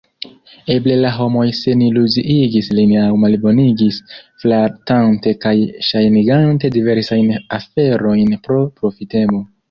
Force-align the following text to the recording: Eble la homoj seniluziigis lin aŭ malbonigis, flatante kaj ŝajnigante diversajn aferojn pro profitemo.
Eble 0.75 0.93
la 0.99 1.09
homoj 1.15 1.43
seniluziigis 1.57 2.69
lin 2.77 2.93
aŭ 3.01 3.11
malbonigis, 3.23 3.99
flatante 4.43 5.33
kaj 5.43 5.53
ŝajnigante 5.89 6.71
diversajn 6.77 7.29
aferojn 7.59 8.33
pro 8.49 8.59
profitemo. 8.81 9.43